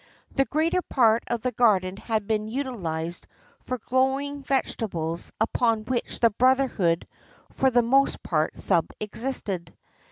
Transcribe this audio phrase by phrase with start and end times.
[0.31, 3.27] The greater part of the garden had been utilised
[3.63, 7.07] for growing vegetables, upon which the brotherhood
[7.51, 9.77] for the most part subsisted.